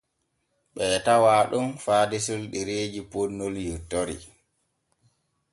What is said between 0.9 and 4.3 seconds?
tawaa ɗon faa desol ɗereeji ponnol yontori.